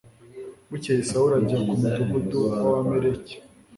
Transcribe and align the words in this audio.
bukeye 0.69 1.01
sawuli 1.09 1.33
ajya 1.39 1.57
ku 1.65 1.69
mudugudu 1.79 2.37
w 2.53 2.53
abamaleki 2.61 3.35